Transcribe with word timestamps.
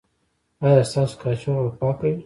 ایا 0.65 0.81
ستاسو 0.91 1.15
کاشوغه 1.21 1.61
به 1.65 1.71
پاکه 1.79 2.01
وي؟ 2.09 2.13